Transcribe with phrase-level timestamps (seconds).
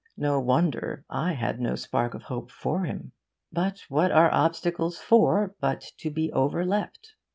[0.17, 3.11] No wonder I had no spark of hope for him.
[3.51, 7.13] But what are obstacles for but to be overleapt?